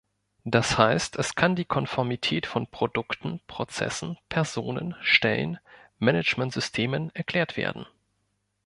[0.45, 5.59] Das heißt, es kann die Konformität von Produkten, Prozessen, Personen, Stellen,
[5.99, 7.85] Managementsystemen erklärt werden.